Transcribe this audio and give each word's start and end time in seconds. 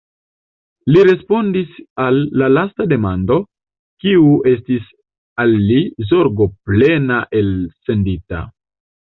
li 0.93 1.01
respondis 1.07 1.75
al 2.05 2.17
la 2.41 2.47
lasta 2.53 2.87
demando, 2.95 3.37
kiu 4.05 4.25
estis 4.55 4.89
al 5.45 5.55
li 5.69 5.79
zorgoplena 6.15 7.21
elsendita. 7.43 8.45